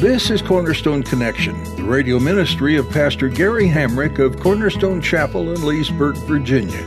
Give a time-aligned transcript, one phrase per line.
[0.00, 5.66] This is Cornerstone Connection, the radio ministry of Pastor Gary Hamrick of Cornerstone Chapel in
[5.66, 6.86] Leesburg, Virginia.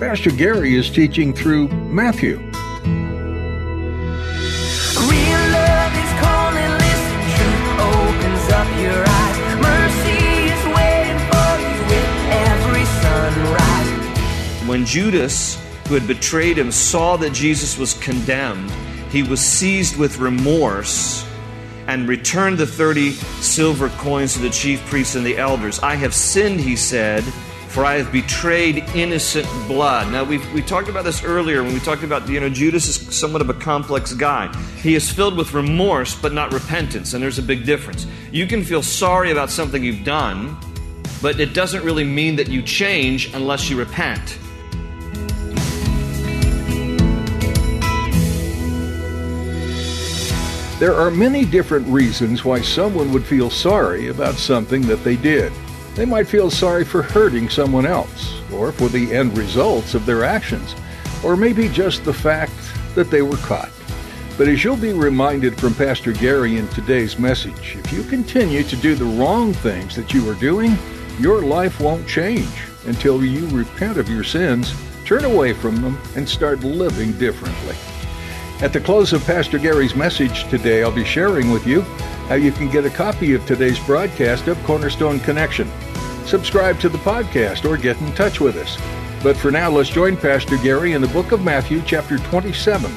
[0.00, 2.38] Pastor Gary is teaching through Matthew.
[2.38, 2.52] Real
[5.54, 9.38] love is calling, listen, truth opens up your eyes.
[9.62, 10.18] Mercy
[10.50, 12.10] is waiting for you with
[12.50, 14.68] every sunrise.
[14.68, 18.72] When Judas, who had betrayed him, saw that Jesus was condemned,
[19.12, 21.24] he was seized with remorse
[21.86, 25.80] and returned the 30 silver coins to the chief priests and the elders.
[25.80, 27.24] I have sinned, he said,
[27.72, 30.12] for I have betrayed innocent blood.
[30.12, 33.16] Now, we we talked about this earlier when we talked about, you know, Judas is
[33.16, 34.54] somewhat of a complex guy.
[34.82, 38.06] He is filled with remorse, but not repentance, and there's a big difference.
[38.30, 40.56] You can feel sorry about something you've done,
[41.22, 44.38] but it doesn't really mean that you change unless you repent.
[50.82, 55.52] There are many different reasons why someone would feel sorry about something that they did.
[55.94, 60.24] They might feel sorry for hurting someone else, or for the end results of their
[60.24, 60.74] actions,
[61.22, 62.52] or maybe just the fact
[62.96, 63.70] that they were caught.
[64.36, 68.74] But as you'll be reminded from Pastor Gary in today's message, if you continue to
[68.74, 70.76] do the wrong things that you are doing,
[71.20, 74.74] your life won't change until you repent of your sins,
[75.04, 77.76] turn away from them, and start living differently.
[78.62, 81.80] At the close of Pastor Gary's message today, I'll be sharing with you
[82.28, 85.68] how you can get a copy of today's broadcast of Cornerstone Connection.
[86.26, 88.78] Subscribe to the podcast or get in touch with us.
[89.20, 92.88] But for now, let's join Pastor Gary in the book of Matthew, chapter 27,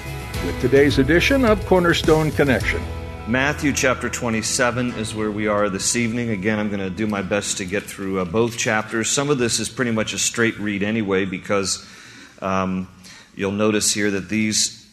[0.46, 2.84] with today's edition of Cornerstone Connection.
[3.28, 6.30] Matthew chapter 27 is where we are this evening.
[6.30, 9.09] Again, I'm going to do my best to get through uh, both chapters.
[9.09, 11.84] Some of this is pretty much a straight read anyway, because
[12.40, 12.88] um,
[13.34, 14.84] you'll notice here that these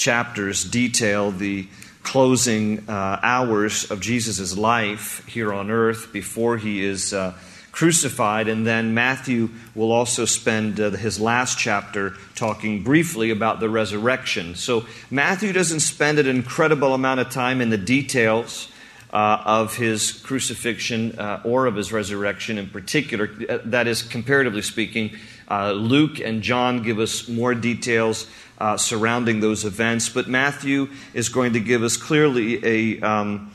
[0.00, 1.68] chapters detail the
[2.02, 7.34] closing uh, hours of Jesus' life here on earth before he is uh,
[7.70, 8.48] crucified.
[8.48, 14.54] And then Matthew will also spend uh, his last chapter talking briefly about the resurrection.
[14.54, 18.68] So Matthew doesn't spend an incredible amount of time in the details.
[19.12, 23.26] Uh, of his crucifixion uh, or of his resurrection in particular.
[23.64, 25.16] That is, comparatively speaking,
[25.50, 28.28] uh, Luke and John give us more details
[28.60, 33.52] uh, surrounding those events, but Matthew is going to give us clearly a, um,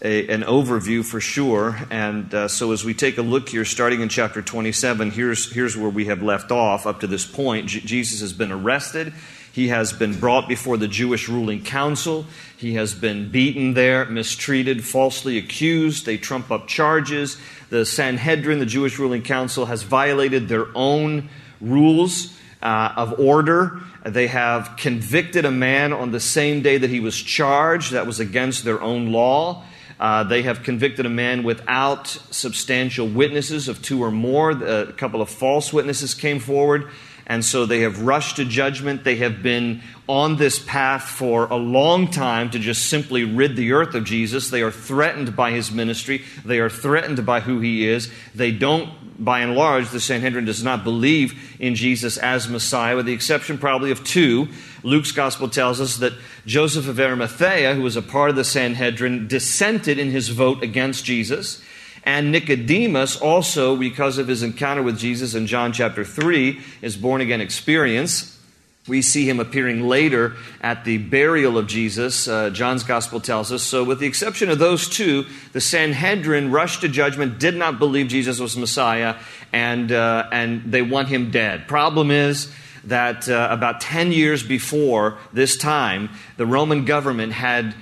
[0.00, 1.76] a an overview for sure.
[1.90, 5.76] And uh, so, as we take a look here, starting in chapter 27, here's, here's
[5.76, 7.66] where we have left off up to this point.
[7.66, 9.12] J- Jesus has been arrested.
[9.52, 12.26] He has been brought before the Jewish ruling council.
[12.56, 16.06] He has been beaten there, mistreated, falsely accused.
[16.06, 17.36] They trump up charges.
[17.70, 21.28] The Sanhedrin, the Jewish ruling council, has violated their own
[21.60, 23.80] rules uh, of order.
[24.04, 27.92] They have convicted a man on the same day that he was charged.
[27.92, 29.64] That was against their own law.
[30.00, 34.50] Uh, they have convicted a man without substantial witnesses of two or more.
[34.50, 36.90] A couple of false witnesses came forward.
[37.26, 39.04] And so they have rushed to judgment.
[39.04, 43.72] They have been on this path for a long time to just simply rid the
[43.72, 44.50] earth of Jesus.
[44.50, 46.22] They are threatened by his ministry.
[46.44, 48.12] They are threatened by who he is.
[48.34, 53.06] They don't, by and large, the Sanhedrin does not believe in Jesus as Messiah, with
[53.06, 54.48] the exception probably of two.
[54.82, 56.12] Luke's gospel tells us that
[56.44, 61.06] Joseph of Arimathea, who was a part of the Sanhedrin, dissented in his vote against
[61.06, 61.62] Jesus.
[62.04, 67.22] And Nicodemus, also because of his encounter with Jesus in John chapter 3, his born
[67.22, 68.38] again experience,
[68.86, 73.62] we see him appearing later at the burial of Jesus, uh, John's gospel tells us.
[73.62, 75.24] So, with the exception of those two,
[75.54, 79.16] the Sanhedrin rushed to judgment, did not believe Jesus was Messiah,
[79.54, 81.66] and, uh, and they want him dead.
[81.66, 82.52] Problem is,
[82.86, 87.74] that uh, about 10 years before this time, the Roman government had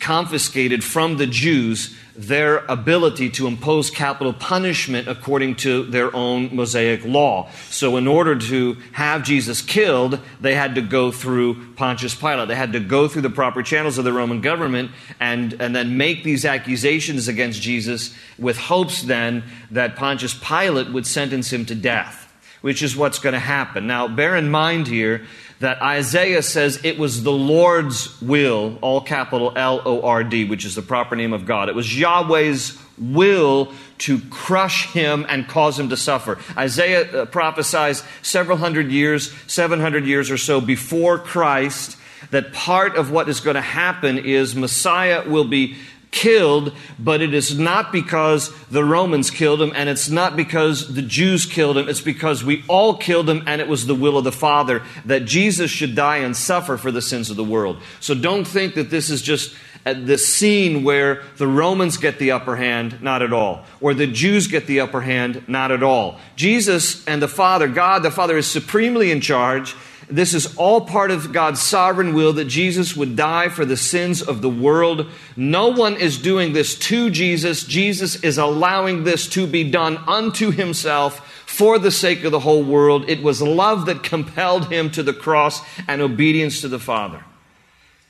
[0.00, 7.04] confiscated from the Jews their ability to impose capital punishment according to their own Mosaic
[7.04, 7.50] law.
[7.70, 12.48] So, in order to have Jesus killed, they had to go through Pontius Pilate.
[12.48, 14.90] They had to go through the proper channels of the Roman government
[15.20, 21.06] and, and then make these accusations against Jesus with hopes then that Pontius Pilate would
[21.06, 22.22] sentence him to death
[22.62, 23.86] which is what's going to happen.
[23.86, 25.24] Now, bear in mind here
[25.60, 30.64] that Isaiah says it was the Lord's will, all capital L O R D, which
[30.64, 31.68] is the proper name of God.
[31.68, 36.38] It was Yahweh's will to crush him and cause him to suffer.
[36.56, 41.96] Isaiah uh, prophesies several hundred years, 700 years or so before Christ,
[42.30, 45.76] that part of what is going to happen is Messiah will be
[46.10, 51.02] killed, but it is not because the Romans killed him and it's not because the
[51.02, 51.88] Jews killed him.
[51.88, 55.24] It's because we all killed him and it was the will of the Father that
[55.24, 57.78] Jesus should die and suffer for the sins of the world.
[58.00, 59.54] So don't think that this is just
[59.84, 63.64] uh, the scene where the Romans get the upper hand, not at all.
[63.80, 66.18] Or the Jews get the upper hand, not at all.
[66.34, 69.76] Jesus and the Father, God the Father, is supremely in charge.
[70.08, 74.22] This is all part of God's sovereign will that Jesus would die for the sins
[74.22, 75.08] of the world.
[75.36, 77.64] No one is doing this to Jesus.
[77.64, 82.62] Jesus is allowing this to be done unto himself for the sake of the whole
[82.62, 83.10] world.
[83.10, 87.24] It was love that compelled him to the cross and obedience to the Father.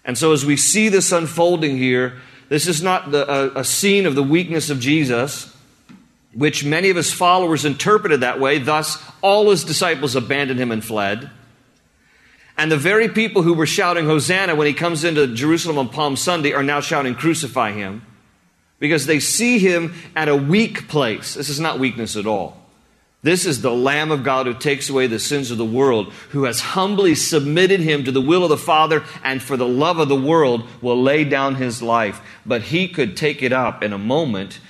[0.04, 4.04] And so, as we see this unfolding here, this is not the, a, a scene
[4.04, 5.54] of the weakness of Jesus,
[6.34, 8.58] which many of his followers interpreted that way.
[8.58, 11.30] Thus, all his disciples abandoned him and fled.
[12.58, 16.16] And the very people who were shouting Hosanna when he comes into Jerusalem on Palm
[16.16, 18.02] Sunday are now shouting, Crucify him.
[18.78, 21.34] Because they see him at a weak place.
[21.34, 22.66] This is not weakness at all.
[23.22, 26.44] This is the Lamb of God who takes away the sins of the world, who
[26.44, 30.08] has humbly submitted him to the will of the Father and for the love of
[30.08, 32.20] the world will lay down his life.
[32.44, 34.60] But he could take it up in a moment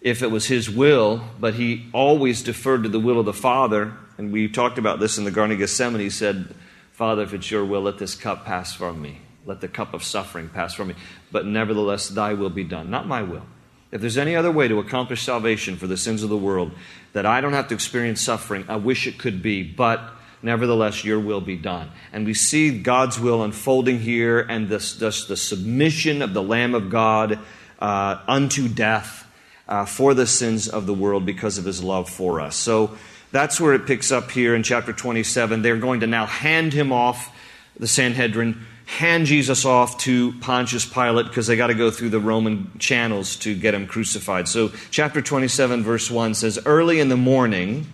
[0.00, 3.92] if it was his will, but he always deferred to the will of the Father.
[4.18, 6.00] And we talked about this in the Garden of Gethsemane.
[6.00, 6.52] He said,
[6.92, 9.18] Father, if it's your will, let this cup pass from me.
[9.44, 10.94] Let the cup of suffering pass from me.
[11.32, 13.44] But nevertheless, thy will be done, not my will.
[13.90, 16.72] If there's any other way to accomplish salvation for the sins of the world,
[17.12, 20.00] that I don't have to experience suffering, I wish it could be, but
[20.42, 21.90] nevertheless, your will be done.
[22.12, 26.74] And we see God's will unfolding here and this, this the submission of the Lamb
[26.74, 27.38] of God
[27.80, 29.26] uh, unto death
[29.68, 32.56] uh, for the sins of the world because of his love for us.
[32.56, 32.96] So,
[33.32, 35.62] that's where it picks up here in chapter 27.
[35.62, 37.34] They're going to now hand him off,
[37.78, 42.20] the Sanhedrin, hand Jesus off to Pontius Pilate because they got to go through the
[42.20, 44.48] Roman channels to get him crucified.
[44.48, 47.86] So, chapter 27, verse 1 says, Early in the morning,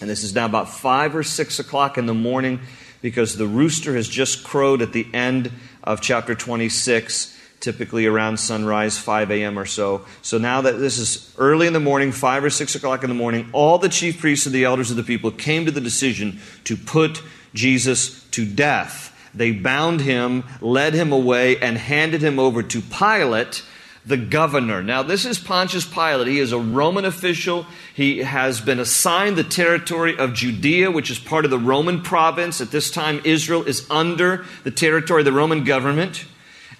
[0.00, 2.60] and this is now about 5 or 6 o'clock in the morning
[3.02, 5.50] because the rooster has just crowed at the end
[5.82, 9.58] of chapter 26 typically around sunrise, 5 a.m.
[9.58, 10.04] or so.
[10.22, 13.14] So now that this is early in the morning, 5 or 6 o'clock in the
[13.14, 16.40] morning, all the chief priests and the elders of the people came to the decision
[16.64, 17.22] to put
[17.54, 19.14] Jesus to death.
[19.34, 23.62] They bound him, led him away, and handed him over to Pilate,
[24.06, 24.82] the governor.
[24.82, 26.28] Now, this is Pontius Pilate.
[26.28, 27.66] He is a Roman official.
[27.92, 32.60] He has been assigned the territory of Judea, which is part of the Roman province.
[32.60, 36.24] At this time, Israel is under the territory of the Roman government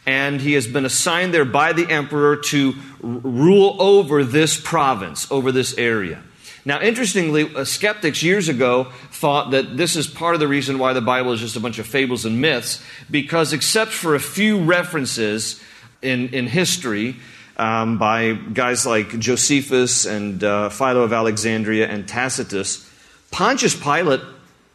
[0.08, 5.52] and he has been assigned there by the emperor to rule over this province, over
[5.52, 6.22] this area.
[6.64, 10.94] Now, interestingly, uh, skeptics years ago thought that this is part of the reason why
[10.94, 14.64] the Bible is just a bunch of fables and myths, because except for a few
[14.64, 15.60] references
[16.00, 17.16] in, in history
[17.58, 22.90] um, by guys like Josephus and uh, Philo of Alexandria and Tacitus,
[23.30, 24.22] Pontius Pilate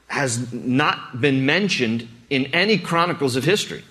[0.06, 3.84] has not been mentioned in any chronicles of history.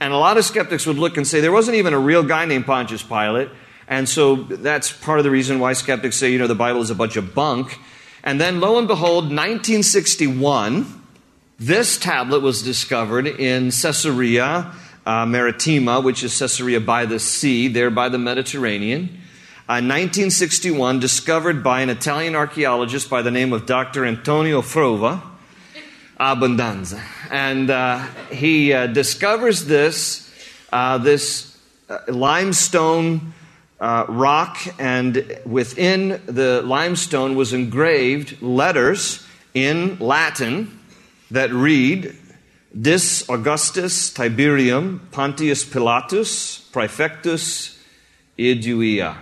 [0.00, 2.46] And a lot of skeptics would look and say there wasn't even a real guy
[2.46, 3.50] named Pontius Pilate.
[3.86, 6.90] And so that's part of the reason why skeptics say, you know, the Bible is
[6.90, 7.78] a bunch of bunk.
[8.24, 11.02] And then lo and behold, 1961,
[11.58, 14.72] this tablet was discovered in Caesarea
[15.06, 19.08] uh, Maritima, which is Caesarea by the sea, there by the Mediterranean.
[19.68, 24.04] Uh, 1961, discovered by an Italian archaeologist by the name of Dr.
[24.04, 25.22] Antonio Frova.
[26.20, 27.02] Abbondanza.
[27.30, 30.30] And uh, he uh, discovers this,
[30.70, 31.58] uh, this
[31.88, 33.32] uh, limestone
[33.80, 40.78] uh, rock, and within the limestone was engraved letters in Latin
[41.30, 42.14] that read,
[42.78, 47.76] Dis Augustus Tiberium Pontius Pilatus Praefectus
[48.38, 49.16] Iduea.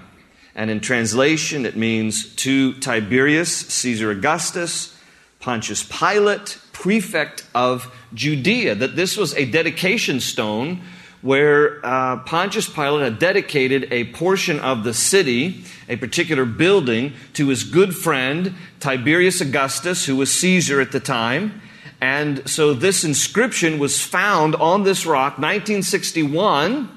[0.54, 4.94] And in translation, it means to Tiberius Caesar Augustus,
[5.40, 10.80] Pontius Pilate, prefect of Judea, that this was a dedication stone
[11.20, 17.48] where uh, Pontius Pilate had dedicated a portion of the city, a particular building, to
[17.48, 21.60] his good friend Tiberius Augustus, who was Caesar at the time.
[22.00, 26.88] And so this inscription was found on this rock, 1961,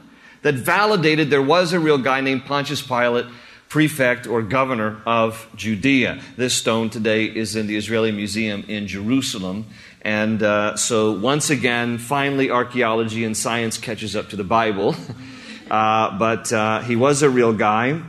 [0.43, 3.25] that validated there was a real guy named Pontius Pilate
[3.71, 6.21] prefect or governor of Judea.
[6.35, 9.65] This stone today is in the Israeli Museum in Jerusalem.
[10.01, 14.95] And uh, so, once again, finally, archaeology and science catches up to the Bible.
[15.69, 18.01] Uh, but uh, he was a real guy.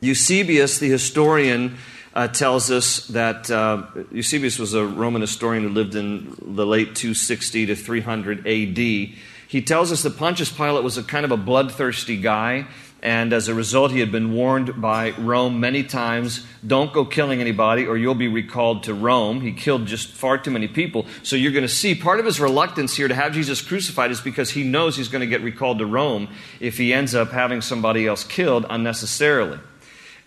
[0.00, 1.76] Eusebius, the historian,
[2.14, 6.94] uh, tells us that uh, Eusebius was a Roman historian who lived in the late
[6.94, 8.78] 260 to 300 AD.
[8.78, 12.68] He tells us that Pontius Pilate was a kind of a bloodthirsty guy
[13.02, 17.40] and as a result, he had been warned by Rome many times don't go killing
[17.40, 19.40] anybody or you'll be recalled to Rome.
[19.40, 21.06] He killed just far too many people.
[21.22, 24.20] So you're going to see part of his reluctance here to have Jesus crucified is
[24.20, 26.28] because he knows he's going to get recalled to Rome
[26.60, 29.58] if he ends up having somebody else killed unnecessarily.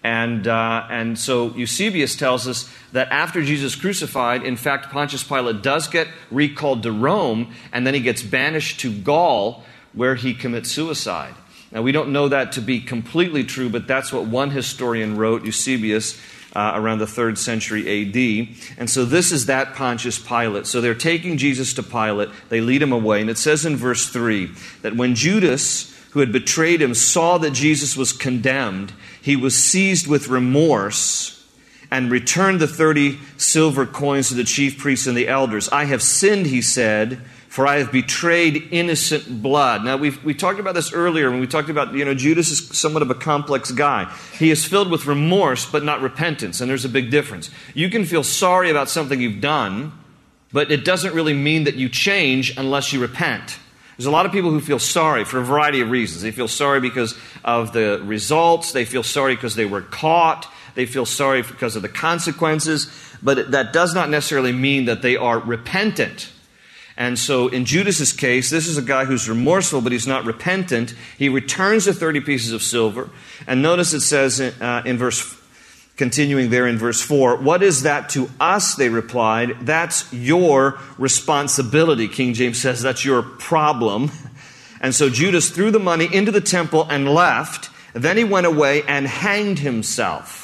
[0.04, 5.62] And, uh, and so Eusebius tells us that after Jesus crucified, in fact, Pontius Pilate
[5.62, 9.64] does get recalled to Rome, and then he gets banished to Gaul,
[9.94, 11.36] where he commits suicide.
[11.74, 15.44] Now, we don't know that to be completely true, but that's what one historian wrote,
[15.44, 16.22] Eusebius,
[16.56, 18.78] uh, around the third century AD.
[18.78, 20.68] And so this is that Pontius Pilate.
[20.68, 23.22] So they're taking Jesus to Pilate, they lead him away.
[23.22, 24.52] And it says in verse 3
[24.84, 30.06] that when Judas, who had betrayed him, saw that Jesus was condemned, he was seized
[30.06, 31.44] with remorse
[31.90, 35.70] and returned the 30 silver coins to the chief priests and the elders.
[35.70, 37.20] I have sinned, he said
[37.54, 39.86] for I have betrayed innocent blood.
[39.86, 42.76] Now, we've, we talked about this earlier when we talked about, you know, Judas is
[42.76, 44.12] somewhat of a complex guy.
[44.40, 47.52] He is filled with remorse, but not repentance, and there's a big difference.
[47.76, 49.92] You can feel sorry about something you've done,
[50.52, 53.60] but it doesn't really mean that you change unless you repent.
[53.98, 56.24] There's a lot of people who feel sorry for a variety of reasons.
[56.24, 60.88] They feel sorry because of the results, they feel sorry because they were caught, they
[60.88, 62.92] feel sorry because of the consequences,
[63.22, 66.32] but that does not necessarily mean that they are repentant.
[66.96, 70.94] And so in Judas's case, this is a guy who's remorseful, but he's not repentant.
[71.18, 73.10] He returns the 30 pieces of silver.
[73.48, 75.36] And notice it says uh, in verse,
[75.98, 78.76] continuing there in verse 4, What is that to us?
[78.76, 79.58] They replied.
[79.62, 82.08] That's your responsibility.
[82.08, 84.12] King James says that's your problem.
[84.80, 87.70] And so Judas threw the money into the temple and left.
[87.94, 90.44] Then he went away and hanged himself.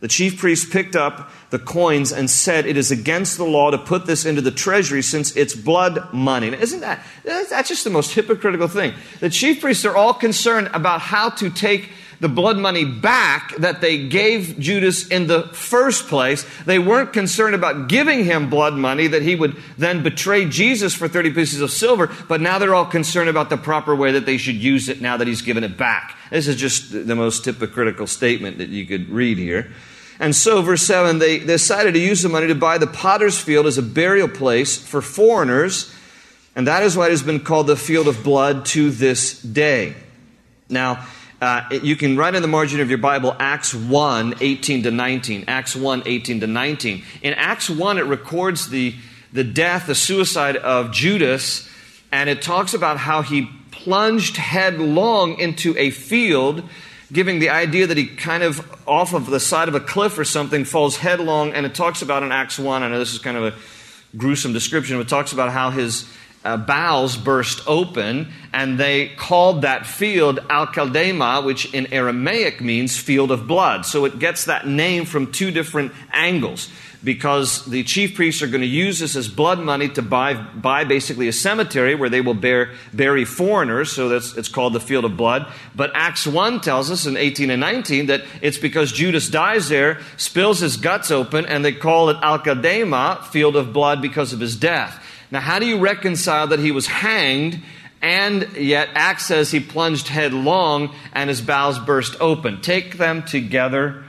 [0.00, 3.78] The chief priest picked up the coins and said, It is against the law to
[3.78, 6.50] put this into the treasury since it's blood money.
[6.50, 8.94] Now, isn't that that's just the most hypocritical thing?
[9.20, 13.80] The chief priests are all concerned about how to take the blood money back that
[13.80, 16.46] they gave Judas in the first place.
[16.64, 21.08] They weren't concerned about giving him blood money that he would then betray Jesus for
[21.08, 24.38] 30 pieces of silver, but now they're all concerned about the proper way that they
[24.38, 26.16] should use it now that he's given it back.
[26.30, 29.70] This is just the most hypocritical statement that you could read here.
[30.18, 33.38] And so, verse 7, they they decided to use the money to buy the potter's
[33.38, 35.92] field as a burial place for foreigners,
[36.54, 39.94] and that is why it has been called the field of blood to this day.
[40.68, 41.06] Now,
[41.40, 45.44] uh, you can write in the margin of your Bible Acts 1 18 to 19.
[45.48, 47.04] Acts 1 18 to 19.
[47.20, 48.94] In Acts 1, it records the,
[49.34, 51.68] the death, the suicide of Judas,
[52.10, 56.66] and it talks about how he plunged headlong into a field
[57.12, 60.24] giving the idea that he kind of off of the side of a cliff or
[60.24, 61.52] something falls headlong.
[61.52, 63.54] And it talks about in Acts 1, I know this is kind of a
[64.16, 66.08] gruesome description, but it talks about how his
[66.44, 73.32] uh, bowels burst open, and they called that field Akeldama, which in Aramaic means field
[73.32, 73.84] of blood.
[73.84, 76.70] So it gets that name from two different angles
[77.06, 80.82] because the chief priests are going to use this as blood money to buy, buy
[80.82, 83.92] basically a cemetery where they will bear, bury foreigners.
[83.92, 85.46] So that's, it's called the field of blood.
[85.76, 90.00] But Acts 1 tells us in 18 and 19 that it's because Judas dies there,
[90.16, 94.56] spills his guts open, and they call it Al field of blood, because of his
[94.56, 95.00] death.
[95.30, 97.62] Now, how do you reconcile that he was hanged
[98.02, 102.62] and yet Acts says he plunged headlong and his bowels burst open?
[102.62, 104.05] Take them together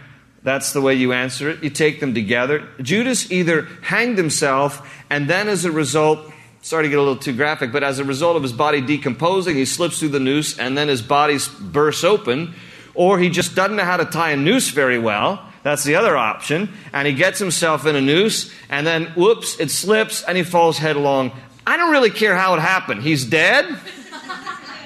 [0.48, 1.62] that's the way you answer it.
[1.62, 2.66] You take them together.
[2.82, 7.34] Judas either hanged himself, and then as a result, sorry to get a little too
[7.34, 10.78] graphic, but as a result of his body decomposing, he slips through the noose, and
[10.78, 12.56] then his body bursts open,
[12.96, 15.46] or he just doesn't know how to tie a noose very well.
[15.64, 16.70] That's the other option.
[16.94, 20.78] And he gets himself in a noose, and then, whoops, it slips, and he falls
[20.78, 21.34] headlong.
[21.66, 23.04] I don't really care how it happened.
[23.04, 23.66] He's dead.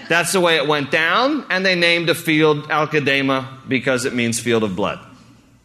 [0.10, 2.88] That's the way it went down, and they named a field Al
[3.68, 5.11] because it means field of blood.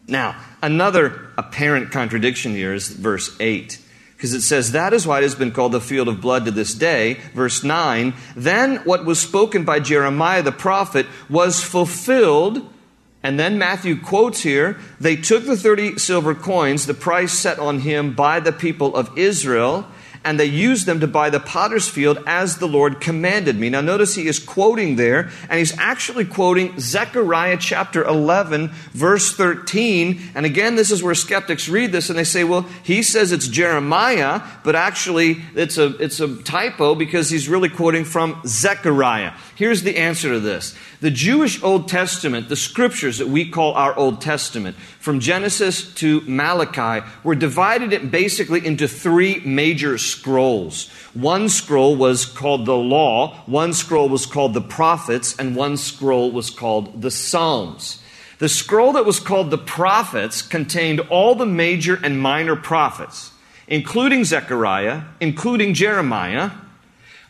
[0.07, 3.79] Now, another apparent contradiction here is verse 8,
[4.15, 6.51] because it says, That is why it has been called the field of blood to
[6.51, 7.15] this day.
[7.33, 12.73] Verse 9, Then what was spoken by Jeremiah the prophet was fulfilled.
[13.21, 17.79] And then Matthew quotes here, They took the 30 silver coins, the price set on
[17.79, 19.87] him by the people of Israel,
[20.27, 23.69] and they used them to buy the potter's field as the Lord commanded me.
[23.69, 30.21] Now, notice he is quoting there, and he's actually quoting Zechariah chapter 11, verse 13.
[30.35, 33.47] And again, this is where skeptics read this and they say, well, he says it's
[33.47, 39.31] Jeremiah, but actually it's a, it's a typo because he's really quoting from Zechariah.
[39.55, 43.95] Here's the answer to this the Jewish Old Testament, the scriptures that we call our
[43.95, 50.89] Old Testament, from Genesis to Malachi, were divided basically into three major scrolls.
[51.13, 56.31] One scroll was called the Law, one scroll was called the Prophets, and one scroll
[56.31, 58.01] was called the Psalms.
[58.39, 63.31] The scroll that was called the Prophets contained all the major and minor prophets,
[63.67, 66.51] including Zechariah, including Jeremiah,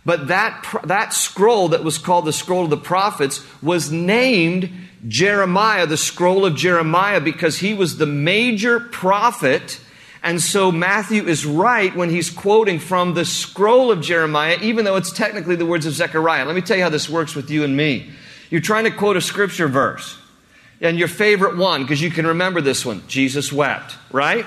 [0.08, 4.72] but that, that scroll that was called the scroll of the prophets was named
[5.06, 9.82] Jeremiah, the scroll of Jeremiah, because he was the major prophet.
[10.24, 14.96] And so Matthew is right when he's quoting from the scroll of Jeremiah, even though
[14.96, 16.46] it's technically the words of Zechariah.
[16.46, 18.10] Let me tell you how this works with you and me.
[18.50, 20.18] You're trying to quote a scripture verse,
[20.82, 24.46] and your favorite one, because you can remember this one Jesus wept, right?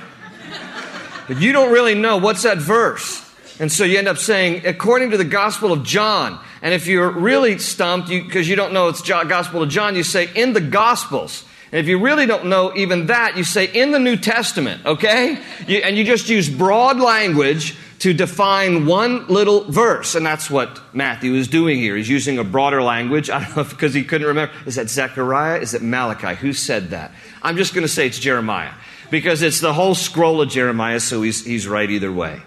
[1.28, 3.24] But you don't really know what's that verse.
[3.60, 6.40] And so you end up saying, according to the Gospel of John.
[6.62, 10.02] And if you're really stumped because you, you, don't know it's Gospel of John, you
[10.02, 11.44] say, in the Gospels.
[11.72, 15.38] And if you really don't know even that, you say, in the New Testament, okay?
[15.68, 20.14] You, and you just use broad language to define one little verse.
[20.14, 21.96] And that's what Matthew is doing here.
[21.96, 23.30] He's using a broader language.
[23.30, 24.52] I don't know because he couldn't remember.
[24.66, 25.60] Is that Zechariah?
[25.60, 26.34] Is it Malachi?
[26.34, 27.12] Who said that?
[27.42, 28.72] I'm just going to say it's Jeremiah
[29.10, 32.40] because it's the whole scroll of Jeremiah, so he's, he's right either way.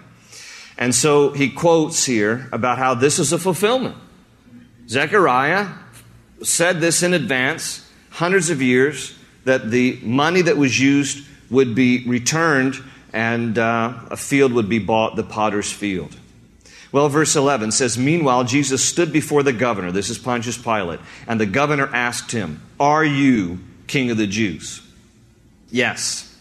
[0.76, 3.96] And so he quotes here about how this is a fulfillment.
[4.88, 5.68] Zechariah
[6.42, 7.83] said this in advance,
[8.14, 12.76] hundreds of years, that the money that was used would be returned
[13.12, 16.16] and uh, a field would be bought, the potter's field.
[16.90, 19.90] Well, verse 11 says, Meanwhile, Jesus stood before the governor.
[19.90, 21.00] This is Pontius Pilate.
[21.26, 24.80] And the governor asked him, Are you king of the Jews?
[25.70, 26.36] Yes,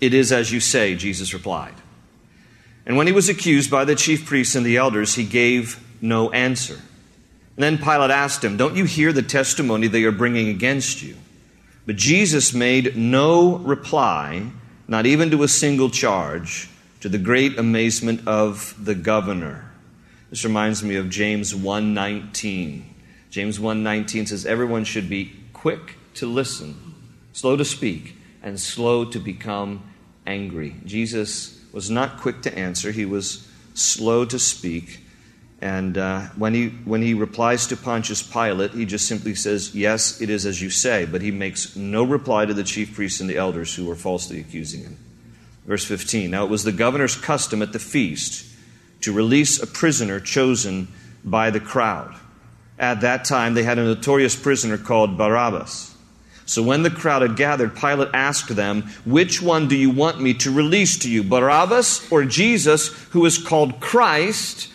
[0.00, 1.74] it is as you say, Jesus replied.
[2.86, 6.30] And when he was accused by the chief priests and the elders, he gave no
[6.30, 6.80] answer.
[7.58, 11.16] And then Pilate asked him, Don't you hear the testimony they are bringing against you?
[11.86, 14.52] But Jesus made no reply,
[14.86, 19.72] not even to a single charge, to the great amazement of the governor.
[20.30, 22.84] This reminds me of James 1:19.
[23.28, 26.76] James 1:19 says everyone should be quick to listen,
[27.32, 29.82] slow to speak, and slow to become
[30.28, 30.76] angry.
[30.86, 35.00] Jesus was not quick to answer, he was slow to speak.
[35.60, 40.20] And uh, when, he, when he replies to Pontius Pilate, he just simply says, Yes,
[40.20, 43.28] it is as you say, but he makes no reply to the chief priests and
[43.28, 44.96] the elders who were falsely accusing him.
[45.66, 48.46] Verse 15 Now it was the governor's custom at the feast
[49.00, 50.88] to release a prisoner chosen
[51.24, 52.14] by the crowd.
[52.78, 55.94] At that time, they had a notorious prisoner called Barabbas.
[56.46, 60.34] So when the crowd had gathered, Pilate asked them, Which one do you want me
[60.34, 64.68] to release to you, Barabbas or Jesus, who is called Christ?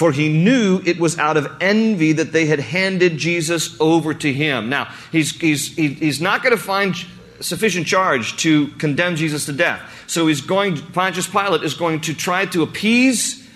[0.00, 4.32] For he knew it was out of envy that they had handed Jesus over to
[4.32, 4.70] him.
[4.70, 6.96] Now, he's, he's, he's not going to find
[7.40, 9.82] sufficient charge to condemn Jesus to death.
[10.06, 13.46] So he's going, Pontius Pilate is going to try to appease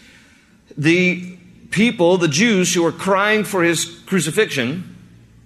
[0.77, 1.35] the
[1.71, 4.99] people, the Jews, who are crying for his crucifixion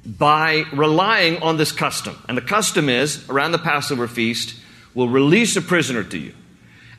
[0.05, 2.21] by relying on this custom.
[2.29, 4.57] And the custom is around the Passover feast,
[4.97, 6.35] we'll release a prisoner to you.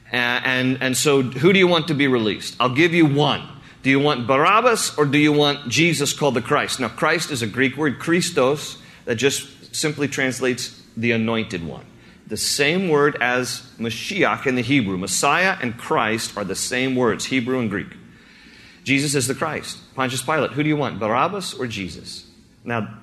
[0.10, 2.56] And, and, and, so, who do you want to be released?
[2.62, 3.59] I'll give you one.
[3.82, 6.80] Do you want Barabbas or do you want Jesus called the Christ?
[6.80, 11.86] Now, Christ is a Greek word, Christos, that just simply translates the anointed one.
[12.28, 14.98] The same word as Mashiach in the Hebrew.
[14.98, 17.88] Messiah and Christ are the same words, Hebrew and Greek.
[18.84, 19.78] Jesus is the Christ.
[19.96, 22.30] Pontius Pilate, who do you want, Barabbas or Jesus?
[22.64, 23.00] Now,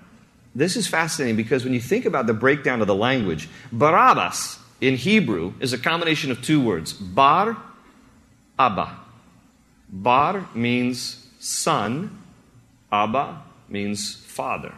[0.55, 4.97] this is fascinating because when you think about the breakdown of the language, Barabbas in
[4.97, 7.57] Hebrew is a combination of two words bar,
[8.59, 8.97] abba.
[9.88, 12.18] Bar means son,
[12.90, 14.75] abba means father.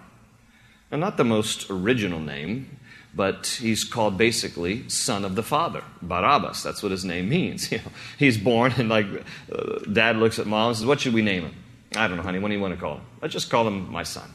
[0.90, 2.78] And not the most original name,
[3.14, 6.62] but he's called basically son of the father, Barabbas.
[6.62, 7.70] That's what his name means.
[7.72, 9.06] You know, he's born, and like
[9.52, 11.54] uh, dad looks at mom and says, "What should we name him?"
[11.96, 12.38] I don't know, honey.
[12.38, 13.02] What do you want to call him?
[13.20, 14.28] Let's just call him my son.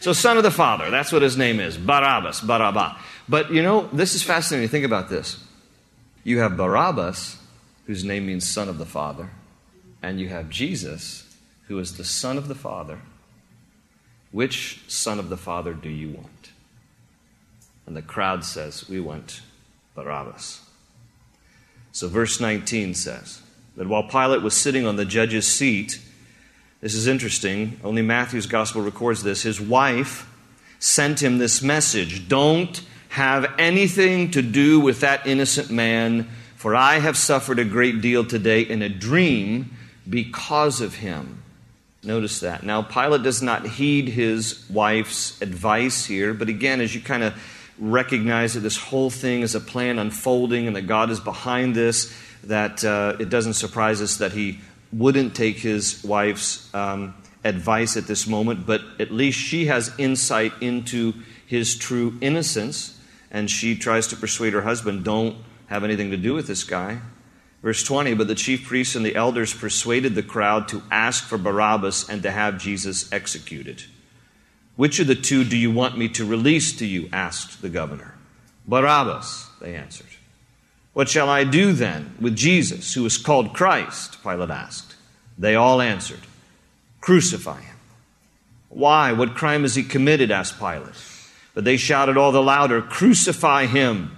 [0.00, 2.98] So, son of the Father, that's what his name is Barabbas, Barabba.
[3.28, 4.68] But you know, this is fascinating.
[4.68, 5.42] Think about this.
[6.22, 7.38] You have Barabbas,
[7.86, 9.30] whose name means son of the Father,
[10.02, 11.24] and you have Jesus,
[11.66, 13.00] who is the son of the Father.
[14.30, 16.50] Which son of the Father do you want?
[17.86, 19.40] And the crowd says, We want
[19.94, 20.60] Barabbas.
[21.92, 23.42] So, verse 19 says,
[23.78, 26.00] that while Pilate was sitting on the judge's seat,
[26.80, 30.28] this is interesting, only Matthew's gospel records this, his wife
[30.80, 36.98] sent him this message Don't have anything to do with that innocent man, for I
[36.98, 39.76] have suffered a great deal today in a dream
[40.08, 41.42] because of him.
[42.02, 42.62] Notice that.
[42.62, 47.34] Now, Pilate does not heed his wife's advice here, but again, as you kind of
[47.78, 52.12] recognize that this whole thing is a plan unfolding and that God is behind this,
[52.44, 54.60] that uh, it doesn't surprise us that he
[54.92, 60.52] wouldn't take his wife's um, advice at this moment, but at least she has insight
[60.60, 61.14] into
[61.46, 62.98] his true innocence,
[63.30, 66.98] and she tries to persuade her husband, don't have anything to do with this guy.
[67.62, 71.38] Verse 20, but the chief priests and the elders persuaded the crowd to ask for
[71.38, 73.84] Barabbas and to have Jesus executed.
[74.76, 77.08] Which of the two do you want me to release to you?
[77.12, 78.14] asked the governor.
[78.68, 80.06] Barabbas, they answered.
[80.92, 84.22] What shall I do then with Jesus, who is called Christ?
[84.22, 84.94] Pilate asked.
[85.36, 86.20] They all answered,
[87.00, 87.76] Crucify him.
[88.68, 89.12] Why?
[89.12, 90.30] What crime has he committed?
[90.30, 90.94] asked Pilate.
[91.54, 94.16] But they shouted all the louder, Crucify him.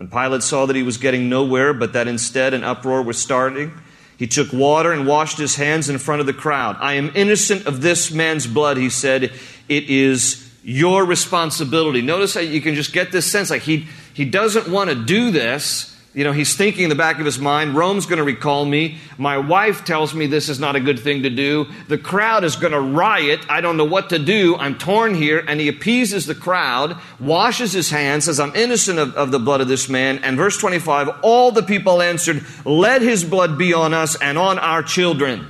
[0.00, 3.70] When Pilate saw that he was getting nowhere, but that instead an uproar was starting,
[4.16, 6.78] he took water and washed his hands in front of the crowd.
[6.80, 9.24] I am innocent of this man's blood, he said.
[9.68, 12.00] It is your responsibility.
[12.00, 15.30] Notice how you can just get this sense like he, he doesn't want to do
[15.30, 15.89] this.
[16.12, 18.98] You know, he's thinking in the back of his mind, Rome's going to recall me.
[19.16, 21.68] My wife tells me this is not a good thing to do.
[21.86, 23.40] The crowd is going to riot.
[23.48, 24.56] I don't know what to do.
[24.56, 25.44] I'm torn here.
[25.46, 29.60] And he appeases the crowd, washes his hands, says, I'm innocent of, of the blood
[29.60, 30.18] of this man.
[30.24, 34.58] And verse 25, all the people answered, Let his blood be on us and on
[34.58, 35.48] our children.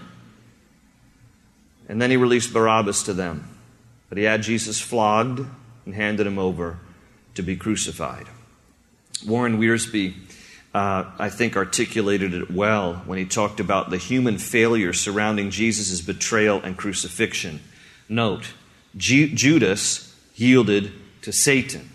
[1.88, 3.48] And then he released Barabbas to them.
[4.10, 5.40] But he had Jesus flogged
[5.86, 6.78] and handed him over
[7.34, 8.26] to be crucified.
[9.26, 10.14] Warren Wiersbe
[10.72, 16.00] uh, I think, articulated it well when he talked about the human failure surrounding Jesus'
[16.00, 17.60] betrayal and crucifixion.
[18.08, 18.52] Note,
[18.96, 21.90] Ju- Judas yielded to Satan,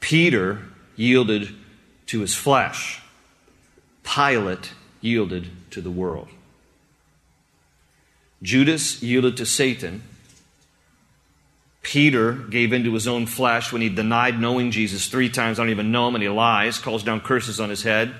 [0.00, 0.62] Peter
[0.96, 1.54] yielded
[2.06, 3.00] to his flesh,
[4.02, 6.28] Pilate yielded to the world.
[8.42, 10.02] Judas yielded to Satan,
[11.82, 15.58] Peter gave into his own flesh when he denied knowing Jesus three times.
[15.58, 18.14] I don't even know him, and he lies, calls down curses on his head.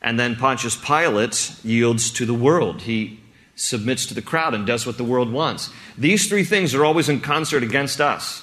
[0.00, 2.82] And then Pontius Pilate yields to the world.
[2.82, 3.20] He
[3.56, 5.70] submits to the crowd and does what the world wants.
[5.98, 8.42] These three things are always in concert against us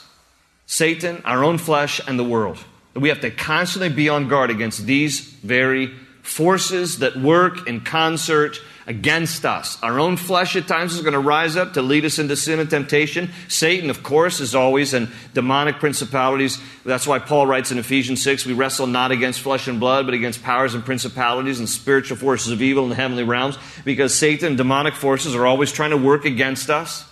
[0.65, 2.58] Satan, our own flesh, and the world.
[2.95, 5.88] We have to constantly be on guard against these very
[6.21, 9.82] forces that work in concert against us.
[9.82, 12.60] Our own flesh at times is going to rise up to lead us into sin
[12.60, 13.30] and temptation.
[13.48, 16.60] Satan, of course, is always and demonic principalities.
[16.86, 20.13] That's why Paul writes in Ephesians 6 we wrestle not against flesh and blood, but
[20.13, 24.50] against powers and principalities and spiritual forces of evil in the heavenly realms, because Satan
[24.50, 27.06] and demonic forces are always trying to work against us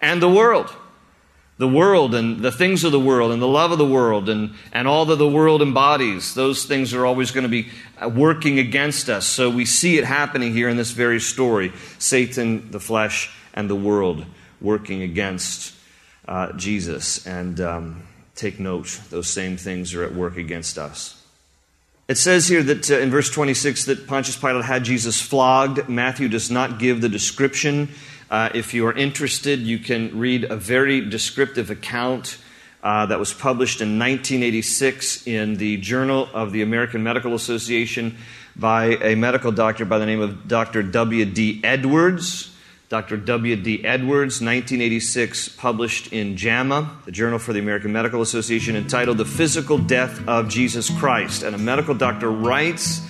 [0.00, 0.72] and the world
[1.58, 4.54] the world and the things of the world and the love of the world and,
[4.72, 7.68] and all that the world embodies, those things are always going to be
[8.06, 9.26] working against us.
[9.26, 13.76] So we see it happening here in this very story Satan, the flesh, and the
[13.76, 14.24] world
[14.60, 15.74] working against
[16.26, 17.26] uh, Jesus.
[17.26, 18.02] And um,
[18.34, 21.14] take note, those same things are at work against us.
[22.06, 25.88] It says here that uh, in verse 26 that Pontius Pilate had Jesus flogged.
[25.88, 27.88] Matthew does not give the description
[28.30, 32.38] uh, if you are interested, you can read a very descriptive account
[32.82, 38.16] uh, that was published in 1986 in the Journal of the American Medical Association
[38.56, 40.82] by a medical doctor by the name of Dr.
[40.82, 41.60] W.D.
[41.64, 42.54] Edwards.
[42.88, 43.18] Dr.
[43.18, 43.84] W.D.
[43.84, 49.76] Edwards, 1986, published in JAMA, the Journal for the American Medical Association, entitled The Physical
[49.76, 51.42] Death of Jesus Christ.
[51.42, 53.02] And a medical doctor writes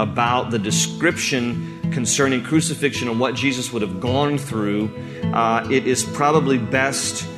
[0.00, 4.90] about the description concerning crucifixion and what Jesus would have gone through,
[5.34, 7.28] uh, it is probably best,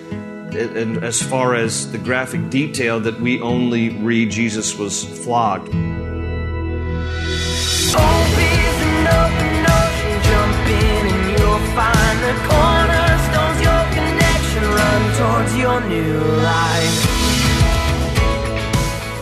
[0.54, 5.72] in, as far as the graphic detail, that we only read Jesus was flogged.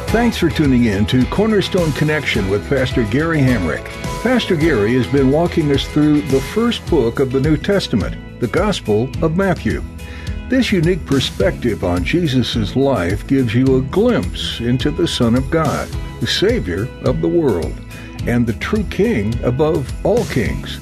[0.08, 3.84] Thanks for tuning in to Cornerstone Connection with Pastor Gary Hamrick.
[4.22, 8.46] Pastor Gary has been walking us through the first book of the New Testament, the
[8.46, 9.82] Gospel of Matthew.
[10.48, 15.88] This unique perspective on Jesus' life gives you a glimpse into the Son of God,
[16.20, 17.74] the Savior of the world,
[18.26, 20.80] and the true King above all kings.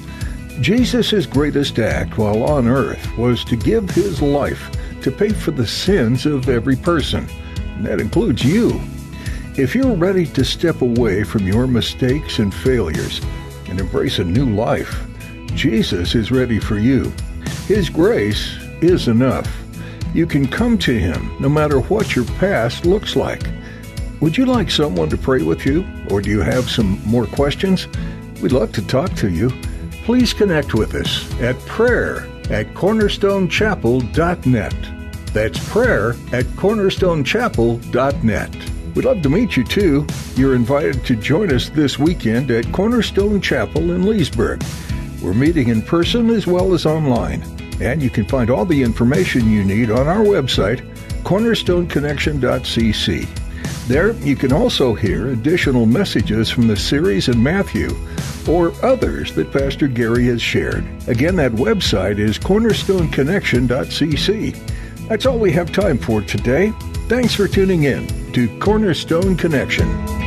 [0.61, 5.67] Jesus' greatest act while on earth was to give his life to pay for the
[5.67, 7.27] sins of every person.
[7.81, 8.81] That includes you.
[9.57, 13.21] If you're ready to step away from your mistakes and failures,
[13.69, 15.05] and embrace a new life.
[15.53, 17.11] Jesus is ready for you.
[17.67, 19.47] His grace is enough.
[20.13, 23.43] You can come to Him no matter what your past looks like.
[24.19, 27.87] Would you like someone to pray with you, or do you have some more questions?
[28.41, 29.49] We'd love to talk to you.
[30.03, 34.75] Please connect with us at prayer at cornerstonechapel.net.
[35.33, 38.55] That's prayer at cornerstonechapel.net.
[38.95, 40.07] We'd love to meet you too.
[40.35, 44.63] You're invited to join us this weekend at Cornerstone Chapel in Leesburg.
[45.21, 47.43] We're meeting in person as well as online,
[47.79, 50.81] and you can find all the information you need on our website,
[51.23, 53.27] cornerstoneconnection.cc.
[53.87, 57.95] There, you can also hear additional messages from the series in Matthew
[58.47, 60.85] or others that Pastor Gary has shared.
[61.07, 65.07] Again, that website is cornerstoneconnection.cc.
[65.07, 66.73] That's all we have time for today.
[67.07, 70.26] Thanks for tuning in to Cornerstone Connection.